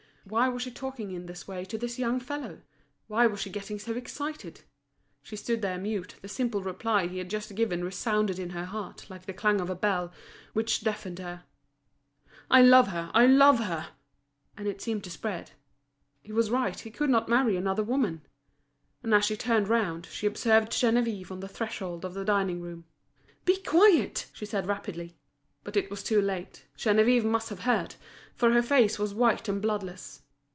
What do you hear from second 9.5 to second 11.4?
of a bell, which deafened